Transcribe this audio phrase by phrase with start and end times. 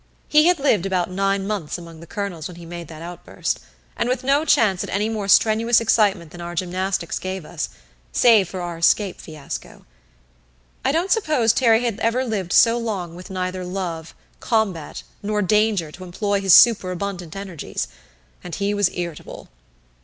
[0.27, 3.59] He had lived about nine months among the "Colonels" when he made that outburst;
[3.95, 7.69] and with no chance at any more strenuous excitement than our gymnastics gave us
[8.11, 9.85] save for our escape fiasco.
[10.83, 15.91] I don't suppose Terry had ever lived so long with neither Love, Combat, nor Danger
[15.91, 17.87] to employ his superabundant energies,
[18.43, 19.49] and he was irritable.